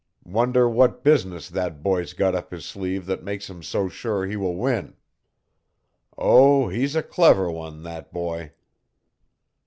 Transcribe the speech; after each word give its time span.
Wonder 0.25 0.67
what 0.67 1.03
business 1.03 1.47
that 1.49 1.83
boy's 1.83 2.13
got 2.13 2.33
up 2.33 2.49
his 2.49 2.65
sleeve 2.65 3.05
that 3.05 3.21
makes 3.21 3.51
him 3.51 3.61
so 3.61 3.87
sure 3.87 4.25
he 4.25 4.35
will 4.35 4.55
win? 4.57 4.95
Oh, 6.17 6.69
he's 6.69 6.95
a 6.95 7.03
clever 7.03 7.51
one, 7.51 7.83
that 7.83 8.11
boy!" 8.11 8.53